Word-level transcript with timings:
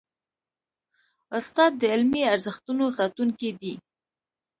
استاد 1.37 1.71
د 1.77 1.83
علمي 1.93 2.21
ارزښتونو 2.33 2.85
ساتونکی 2.97 3.49
دی. 3.61 3.73